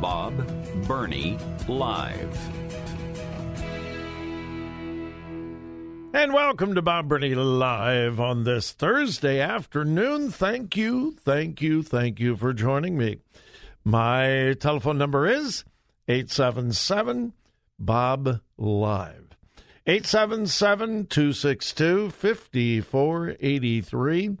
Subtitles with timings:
[0.00, 0.46] Bob
[0.86, 2.38] Burney Live.
[6.14, 10.30] And welcome to Bob Burney Live on this Thursday afternoon.
[10.30, 13.18] Thank you, thank you, thank you for joining me.
[13.84, 15.64] My telephone number is
[16.06, 17.32] 877
[17.78, 19.36] Bob Live.
[19.86, 24.36] 877 262 5483.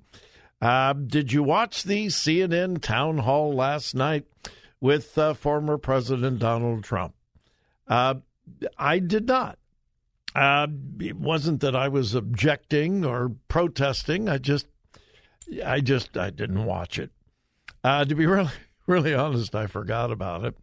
[0.60, 4.24] Uh, did you watch the CNN town hall last night
[4.80, 7.14] with uh, former President Donald Trump?
[7.86, 8.16] Uh,
[8.76, 9.58] I did not.
[10.34, 10.68] Uh,
[11.00, 14.28] it wasn't that I was objecting or protesting.
[14.28, 14.66] I just,
[15.64, 17.10] I just, I didn't watch it.
[17.82, 18.50] Uh, to be really,
[18.86, 20.56] really honest, I forgot about it,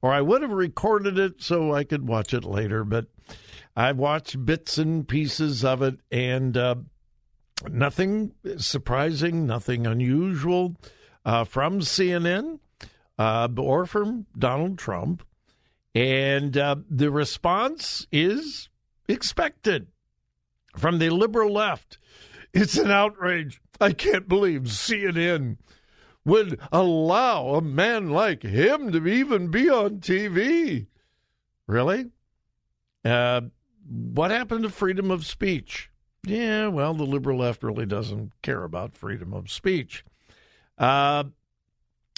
[0.00, 2.84] or I would have recorded it so I could watch it later.
[2.84, 3.06] But
[3.76, 6.76] I watched bits and pieces of it, and uh,
[7.68, 10.76] nothing surprising, nothing unusual
[11.24, 12.60] uh, from CNN
[13.18, 15.24] uh, or from Donald Trump.
[15.94, 18.68] And uh, the response is
[19.08, 19.88] expected
[20.76, 21.98] from the liberal left.
[22.54, 23.60] It's an outrage.
[23.80, 25.56] I can't believe CNN
[26.24, 30.86] would allow a man like him to even be on TV.
[31.66, 32.06] Really?
[33.04, 33.42] Uh,
[33.88, 35.90] what happened to freedom of speech?
[36.24, 40.04] Yeah, well, the liberal left really doesn't care about freedom of speech.
[40.76, 41.24] Uh,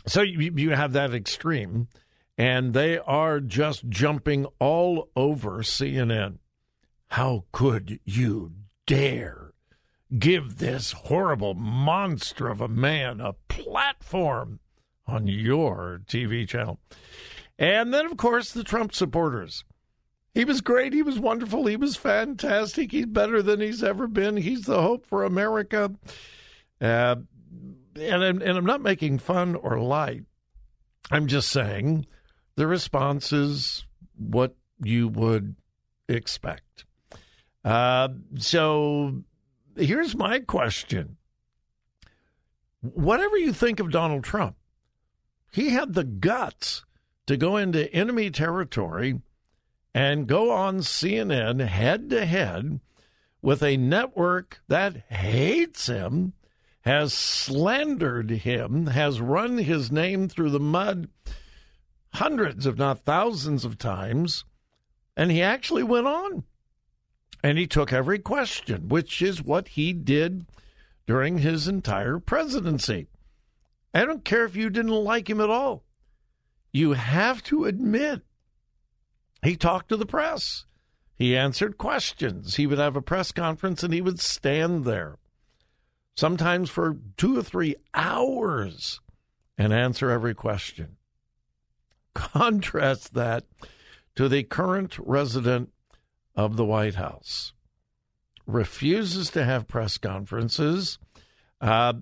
[0.06, 1.88] so you, you have that extreme,
[2.38, 6.38] and they are just jumping all over CNN.
[7.08, 8.52] How could you
[8.86, 9.52] dare
[10.18, 14.60] give this horrible monster of a man a platform
[15.06, 16.80] on your TV channel?
[17.58, 19.64] And then, of course, the Trump supporters.
[20.34, 20.92] He was great.
[20.92, 21.66] He was wonderful.
[21.66, 22.92] He was fantastic.
[22.92, 24.36] He's better than he's ever been.
[24.36, 25.92] He's the hope for America.
[26.80, 27.16] Uh,
[27.96, 30.24] and, I'm, and I'm not making fun or light.
[31.10, 32.06] I'm just saying
[32.56, 33.84] the response is
[34.16, 35.56] what you would
[36.08, 36.84] expect.
[37.64, 39.22] Uh, so
[39.76, 41.16] here's my question.
[42.80, 44.56] Whatever you think of Donald Trump,
[45.50, 46.84] he had the guts
[47.26, 49.20] to go into enemy territory
[49.94, 52.80] and go on CNN head to head
[53.42, 56.32] with a network that hates him,
[56.82, 61.08] has slandered him, has run his name through the mud
[62.14, 64.44] hundreds, if not thousands of times.
[65.16, 66.44] And he actually went on
[67.42, 70.46] and he took every question, which is what he did
[71.06, 73.08] during his entire presidency.
[73.92, 75.84] I don't care if you didn't like him at all.
[76.72, 78.22] You have to admit,
[79.42, 80.64] he talked to the press.
[81.16, 82.56] He answered questions.
[82.56, 85.18] He would have a press conference and he would stand there,
[86.16, 89.00] sometimes for two or three hours,
[89.56, 90.96] and answer every question.
[92.14, 93.44] Contrast that
[94.16, 95.70] to the current resident
[96.34, 97.52] of the White House.
[98.46, 100.98] Refuses to have press conferences,
[101.60, 101.92] uh,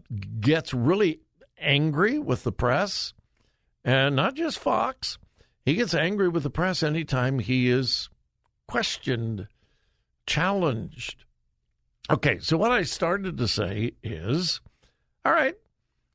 [0.41, 1.21] gets really
[1.61, 3.13] angry with the press,
[3.85, 5.19] and not just Fox.
[5.65, 8.09] He gets angry with the press anytime he is
[8.67, 9.49] questioned,
[10.27, 11.25] challenged.
[12.11, 14.61] Okay, so what I started to say is
[15.25, 15.57] all right,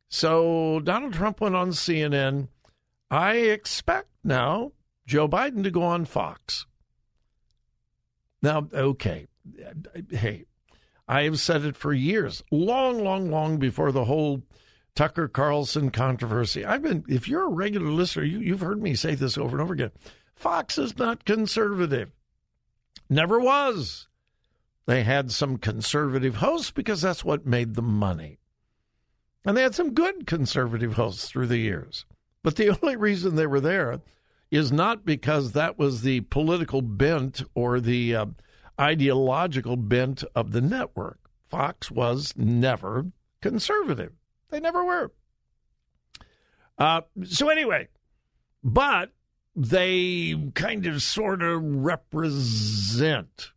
[0.10, 2.48] so Donald Trump went on CNN.
[3.12, 4.72] I expect now
[5.06, 6.66] Joe Biden to go on Fox.
[8.42, 9.28] Now, okay,
[10.10, 10.46] hey,
[11.08, 14.42] I have said it for years, long, long, long before the whole
[14.96, 16.66] Tucker Carlson controversy.
[16.66, 19.62] I've been, if you're a regular listener, you, you've heard me say this over and
[19.62, 19.92] over again.
[20.36, 22.12] Fox is not conservative.
[23.10, 24.08] Never was.
[24.86, 28.40] They had some conservative hosts because that's what made them money.
[29.46, 32.06] And they had some good conservative hosts through the years.
[32.44, 34.02] But the only reason they were there
[34.52, 38.26] is not because that was the political bent or the uh,
[38.80, 41.20] ideological bent of the network.
[41.48, 43.08] Fox was never
[43.42, 44.14] conservative.
[44.50, 45.12] They never were.
[46.78, 47.88] Uh, so, anyway,
[48.64, 49.12] but
[49.56, 53.53] they kind of sort of represent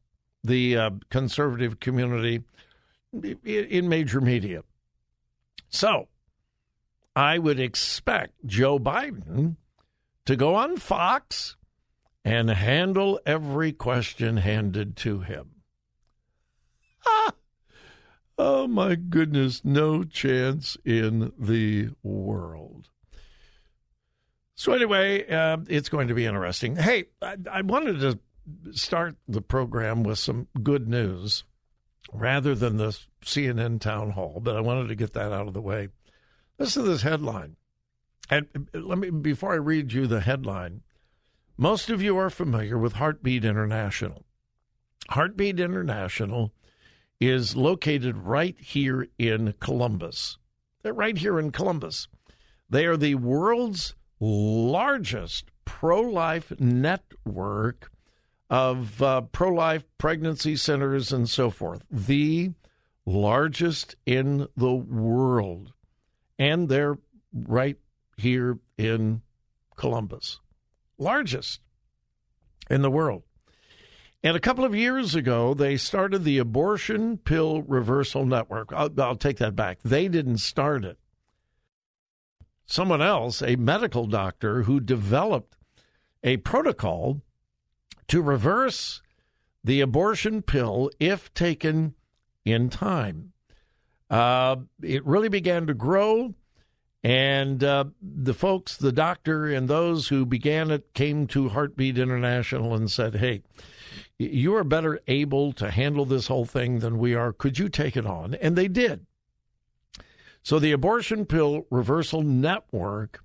[0.47, 2.45] the uh, conservative community
[3.45, 4.63] in major media.
[5.69, 6.09] So,
[7.15, 9.57] I would expect Joe Biden
[10.27, 11.57] to go on Fox
[12.25, 15.51] and handle every question handed to him.
[17.07, 17.33] Ah!
[18.39, 22.91] Oh my goodness, no chance in the world.
[24.55, 26.77] So, anyway, uh, it's going to be interesting.
[26.77, 28.19] Hey, I, I wanted to
[28.73, 31.45] start the program with some good news
[32.13, 35.63] rather than the CNN town hall, but I wanted to get that out of the
[35.63, 35.89] way.
[36.59, 37.57] Listen to this headline.
[38.31, 40.83] And let me before I read you the headline,
[41.57, 44.25] most of you are familiar with Heartbeat International.
[45.11, 46.53] Heartbeat International
[47.21, 50.39] is located right here in Columbus.
[50.83, 52.09] They're right here in Columbus.
[52.69, 57.91] They are the world's largest pro life network
[58.49, 61.83] of uh, pro life pregnancy centers and so forth.
[61.91, 62.53] The
[63.05, 65.73] largest in the world.
[66.39, 66.99] And they're
[67.33, 67.77] right
[68.17, 69.23] here in
[69.77, 70.41] Columbus.
[70.99, 71.61] Largest
[72.71, 73.23] in the world.
[74.23, 78.73] And a couple of years ago, they started the Abortion Pill Reversal Network.
[78.73, 79.79] I'll, I'll, take that back.
[79.85, 80.99] They didn't start it.
[82.67, 85.57] Someone else, a medical doctor who developed
[86.25, 87.23] a protocol
[88.09, 89.03] to reverse
[89.65, 91.95] the abortion pill if taken
[92.45, 93.33] in time.
[94.09, 96.35] Uh, it really began to grow,
[97.03, 102.75] and uh, the folks, the doctor, and those who began it came to Heartbeat International
[102.75, 103.43] and said, Hey,
[104.19, 107.33] you are better able to handle this whole thing than we are.
[107.33, 108.35] Could you take it on?
[108.35, 109.07] And they did.
[110.43, 113.25] So the Abortion Pill Reversal Network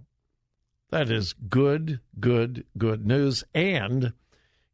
[0.90, 3.42] That is good, good, good news.
[3.52, 4.12] And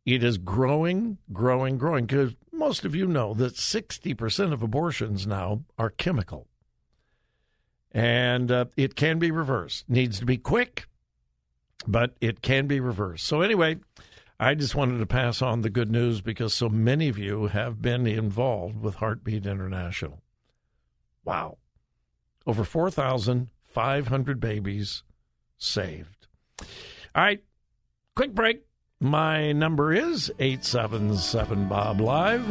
[0.04, 2.06] it is growing, growing, growing.
[2.06, 6.46] Because most of you know that 60% of abortions now are chemical.
[7.92, 9.88] And uh, it can be reversed.
[9.88, 10.86] Needs to be quick,
[11.86, 13.26] but it can be reversed.
[13.26, 13.78] So, anyway,
[14.38, 17.82] I just wanted to pass on the good news because so many of you have
[17.82, 20.22] been involved with Heartbeat International.
[21.24, 21.58] Wow.
[22.46, 25.02] Over 4,500 babies
[25.58, 26.26] saved.
[27.14, 27.42] All right,
[28.14, 28.62] quick break.
[29.00, 32.48] My number is 877 Bob Live,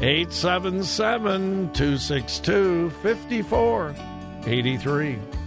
[0.00, 2.90] 877 262
[4.48, 5.37] 5483.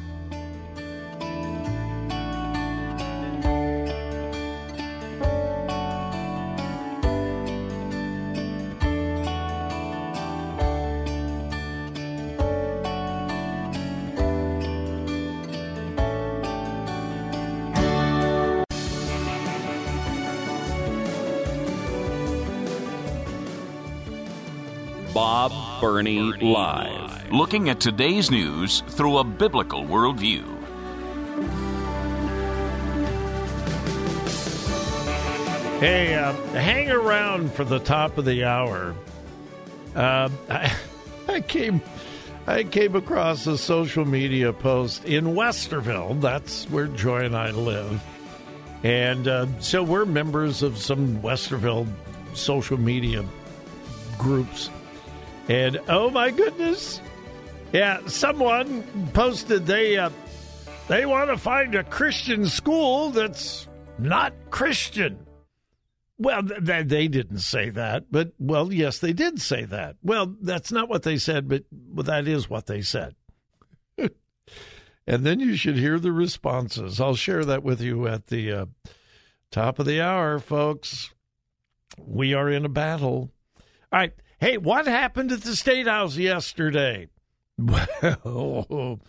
[25.50, 27.32] Bob Burney Live.
[27.32, 30.46] Looking at today's news through a biblical worldview.
[35.80, 38.94] Hey, uh, hang around for the top of the hour.
[39.96, 40.72] Uh, I,
[41.28, 41.82] I came,
[42.46, 46.22] I came across a social media post in Westerville.
[46.22, 48.00] That's where Joy and I live,
[48.84, 51.88] and uh, so we're members of some Westerville
[52.36, 53.26] social media
[54.20, 54.70] groups.
[55.48, 57.02] And oh my goodness,
[57.74, 58.84] yeah, someone
[59.14, 60.10] posted they uh,
[60.88, 63.68] they want to find a Christian school that's
[63.98, 65.26] not Christian.
[66.18, 69.96] Well, th- they didn't say that, but well, yes, they did say that.
[70.04, 73.16] Well, that's not what they said, but well, that is what they said.
[73.98, 77.02] and then you should hear the responses.
[77.02, 78.66] I'll share that with you at the uh,
[79.50, 81.12] top of the hour, folks.
[81.98, 83.32] We are in a battle.
[83.92, 84.14] All right.
[84.42, 87.10] Hey, what happened at the State House yesterday?
[88.24, 89.00] Well,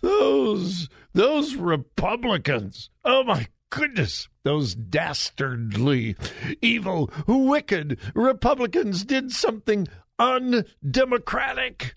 [0.00, 2.88] those those Republicans.
[3.04, 4.28] Oh my goodness.
[4.44, 6.14] Those dastardly,
[6.62, 9.88] evil, wicked Republicans did something
[10.20, 11.96] undemocratic.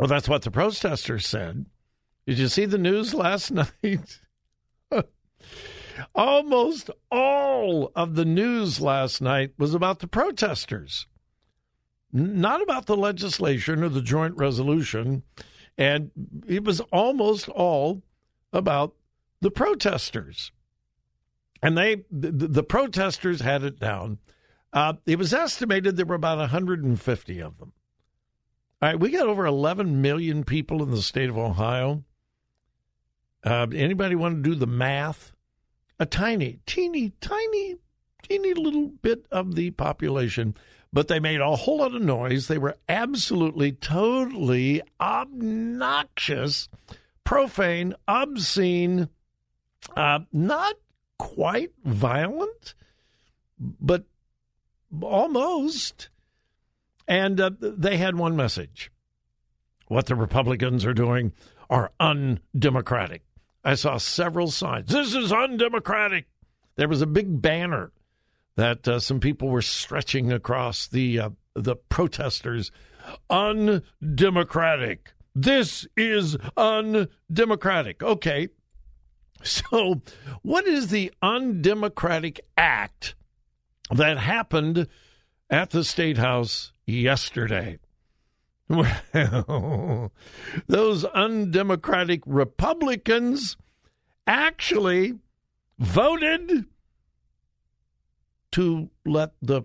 [0.00, 1.66] Well, that's what the protesters said.
[2.26, 3.52] Did you see the news last
[3.82, 4.20] night?
[6.14, 11.06] Almost all of the news last night was about the protesters,
[12.12, 15.22] not about the legislation or the joint resolution.
[15.78, 16.10] And
[16.46, 18.02] it was almost all
[18.52, 18.94] about
[19.40, 20.52] the protesters.
[21.62, 24.18] And they, the, the protesters had it down.
[24.72, 27.72] Uh, it was estimated there were about 150 of them.
[28.82, 32.04] All right, we got over 11 million people in the state of Ohio.
[33.44, 35.32] Uh, anybody want to do the math?
[35.98, 37.76] A tiny, teeny, tiny,
[38.22, 40.56] teeny little bit of the population,
[40.92, 42.48] but they made a whole lot of noise.
[42.48, 46.68] They were absolutely, totally obnoxious,
[47.24, 49.08] profane, obscene,
[49.96, 50.74] uh, not
[51.18, 52.74] quite violent,
[53.58, 54.04] but
[55.00, 56.08] almost.
[57.06, 58.90] And uh, they had one message
[59.90, 61.32] what the Republicans are doing
[61.68, 63.22] are undemocratic.
[63.64, 64.88] I saw several signs.
[64.88, 66.26] This is undemocratic.
[66.76, 67.90] There was a big banner
[68.60, 72.70] that uh, some people were stretching across the uh, the protesters.
[73.30, 75.12] Undemocratic.
[75.34, 78.02] This is undemocratic.
[78.02, 78.48] Okay.
[79.42, 80.02] So,
[80.42, 83.14] what is the undemocratic act
[83.90, 84.86] that happened
[85.48, 87.78] at the State House yesterday?
[88.70, 90.12] Well,
[90.68, 93.56] those undemocratic Republicans
[94.28, 95.14] actually
[95.80, 96.66] voted
[98.52, 99.62] to let the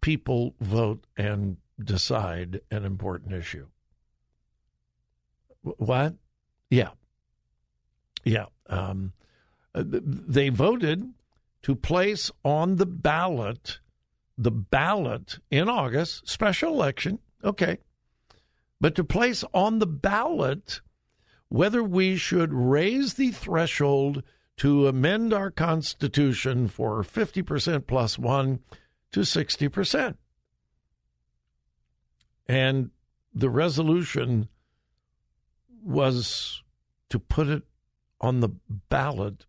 [0.00, 3.66] people vote and decide an important issue.
[5.62, 6.14] What?
[6.70, 6.90] Yeah.
[8.24, 8.46] Yeah.
[8.68, 9.12] Um,
[9.74, 11.12] they voted
[11.62, 13.80] to place on the ballot
[14.38, 17.18] the ballot in August, special election.
[17.42, 17.78] Okay
[18.80, 20.80] but to place on the ballot
[21.48, 24.22] whether we should raise the threshold
[24.58, 28.60] to amend our Constitution for 50% plus one
[29.12, 30.16] to 60%.
[32.48, 32.90] And
[33.34, 34.48] the resolution
[35.82, 36.62] was
[37.10, 37.62] to put it
[38.20, 38.48] on the
[38.88, 39.46] ballot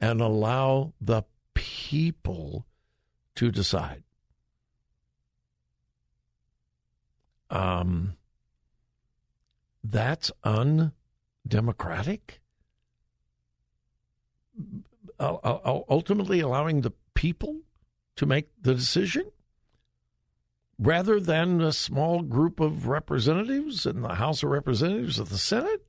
[0.00, 2.66] and allow the people
[3.34, 4.04] to decide.
[7.50, 8.16] Um,
[9.82, 12.39] that's undemocratic?
[15.18, 17.60] Uh, uh, uh, ultimately, allowing the people
[18.16, 19.30] to make the decision?
[20.80, 25.84] rather than a small group of representatives in the House of Representatives of the Senate?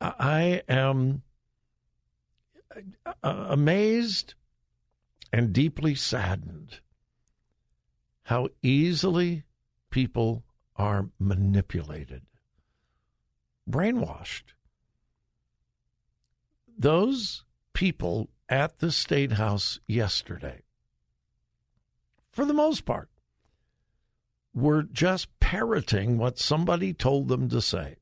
[0.00, 1.22] I am
[3.22, 4.34] amazed
[5.32, 6.80] and deeply saddened
[8.24, 9.44] how easily
[9.90, 12.22] people are manipulated,
[13.70, 14.55] brainwashed.
[16.78, 20.62] Those people at the State House yesterday,
[22.30, 23.08] for the most part,
[24.54, 27.96] were just parroting what somebody told them to say.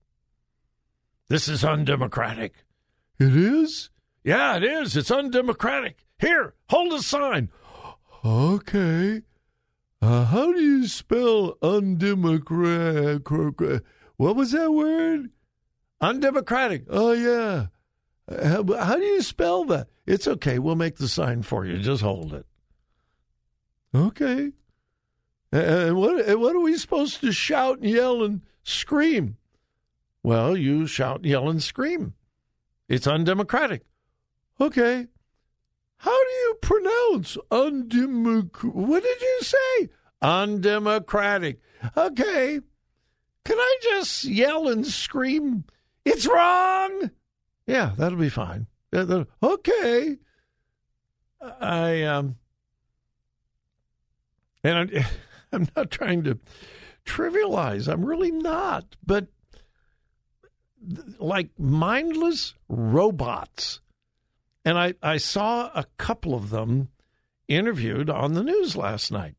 [1.29, 2.65] This is undemocratic.
[3.19, 3.91] It is?
[4.23, 4.97] Yeah, it is.
[4.97, 6.05] It's undemocratic.
[6.19, 7.51] Here, hold a sign.
[8.25, 9.23] Okay.
[10.01, 13.29] Uh, how do you spell undemocratic?
[14.17, 15.31] What was that word?
[16.01, 16.85] Undemocratic.
[16.89, 17.67] Oh, yeah.
[18.29, 19.89] How, how, do you spell that?
[20.07, 20.59] It's okay.
[20.59, 21.79] We'll make the sign for you.
[21.79, 22.47] Just hold it.
[23.95, 24.53] Okay.
[25.53, 29.37] And what, and what are we supposed to shout and yell and scream?
[30.23, 32.15] Well, you shout, yell, and scream.
[32.89, 33.85] It's undemocratic.
[34.61, 35.07] Okay.
[35.99, 38.75] How do you pronounce undemocratic?
[38.75, 39.89] What did you say?
[40.23, 41.61] Undemocratic.
[41.97, 42.61] Okay.
[43.45, 45.65] Can I just yell and scream,
[46.05, 47.11] it's wrong?
[47.67, 48.67] Yeah, that'll be fine.
[48.93, 50.19] Okay.
[51.61, 52.37] I, um,
[54.63, 55.07] and I,
[55.53, 56.39] I'm not trying to
[57.05, 57.93] trivialize.
[57.93, 58.97] I'm really not.
[59.05, 59.29] But
[61.19, 63.81] like mindless robots
[64.65, 66.89] and I, I saw a couple of them
[67.49, 69.35] interviewed on the news last night.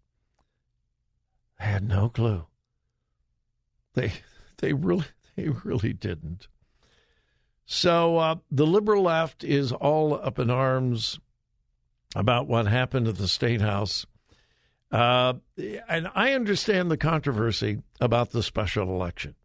[1.60, 2.46] I had no clue.
[3.94, 4.14] They
[4.58, 5.06] they really
[5.36, 6.48] they really didn't.
[7.66, 11.20] So uh, the liberal left is all up in arms
[12.16, 14.06] about what happened at the state house.
[14.92, 15.34] Uh,
[15.90, 19.36] and I understand the controversy about the special election.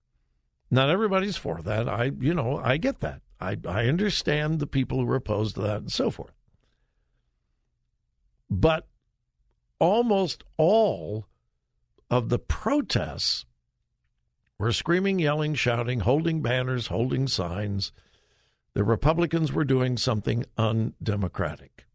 [0.70, 1.88] Not everybody's for that.
[1.88, 3.22] I, you know, I get that.
[3.40, 6.34] I, I understand the people who are opposed to that and so forth.
[8.50, 8.86] But
[9.78, 11.26] almost all
[12.10, 13.46] of the protests
[14.58, 17.92] were screaming, yelling, shouting, holding banners, holding signs.
[18.74, 21.86] The Republicans were doing something undemocratic.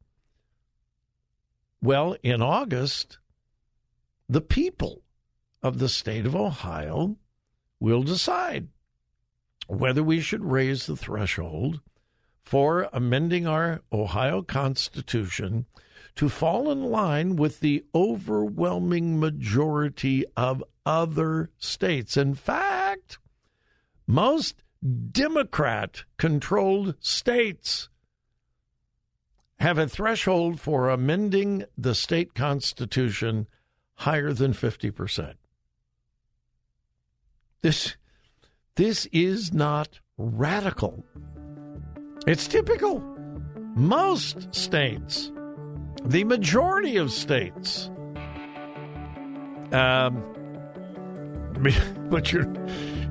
[1.81, 3.19] Well, in August,
[4.27, 5.03] the people
[5.61, 7.17] of the state of Ohio
[7.79, 8.67] will decide
[9.67, 11.81] whether we should raise the threshold
[12.41, 15.65] for amending our Ohio Constitution
[16.15, 22.15] to fall in line with the overwhelming majority of other states.
[22.15, 23.17] In fact,
[24.07, 27.89] most Democrat controlled states
[29.59, 33.47] have a threshold for amending the state constitution
[33.95, 35.33] higher than 50%.
[37.61, 37.95] This
[38.75, 41.03] this is not radical.
[42.27, 42.99] It's typical.
[43.75, 45.31] Most states,
[46.03, 47.89] the majority of states,
[49.71, 50.23] um,
[52.09, 52.53] but you're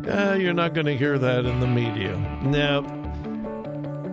[0.09, 2.17] uh, you're not going to hear that in the media.
[2.43, 2.85] Now,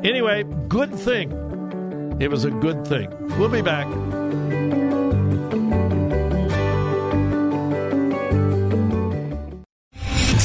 [0.04, 1.32] anyway, good thing.
[2.20, 3.10] It was a good thing.
[3.38, 3.88] We'll be back.